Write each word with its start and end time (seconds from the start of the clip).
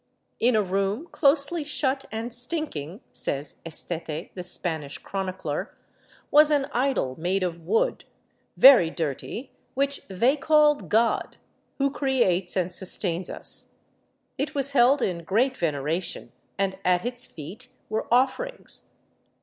"In 0.49 0.55
a 0.55 0.63
room 0.63 1.05
closely 1.11 1.63
shut 1.63 2.05
and 2.11 2.33
stinking," 2.33 3.01
says 3.13 3.61
Estete, 3.67 4.31
the 4.33 4.41
Spanish 4.41 4.97
chronicler," 4.97 5.75
was 6.31 6.49
an 6.49 6.65
idol 6.73 7.13
made 7.19 7.43
of 7.43 7.61
wood, 7.67 8.05
very 8.57 8.89
dirty, 8.89 9.51
which 9.75 10.01
they 10.07 10.35
called 10.35 10.89
god, 10.89 11.37
who 11.77 11.91
creates 11.91 12.55
and 12.57 12.71
sustains 12.71 13.29
us. 13.29 13.73
It 14.39 14.55
was 14.55 14.71
held 14.71 15.03
in 15.03 15.23
great 15.23 15.55
veneration 15.55 16.31
and 16.57 16.79
at 16.83 17.05
its 17.05 17.27
feet 17.27 17.67
were 17.87 18.11
offerings." 18.11 18.85